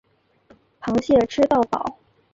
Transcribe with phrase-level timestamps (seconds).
[0.81, 1.99] 螃蟹吃到饱